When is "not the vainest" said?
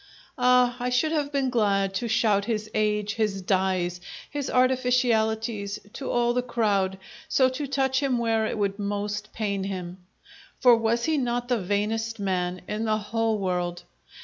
11.19-12.19